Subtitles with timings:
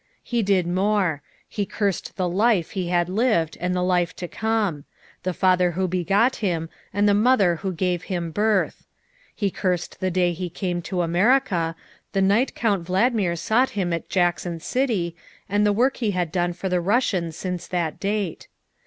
[0.23, 1.21] He did more.
[1.47, 4.85] He cursed the life he had lived and the life to come;
[5.21, 8.87] the father who begot him and the mother who gave him birth.
[9.35, 11.75] He cursed the day he came to America,
[12.13, 15.15] the night Count Valdmir sought him at Jackson City,
[15.47, 18.47] and the work he had done for the Russian since that date.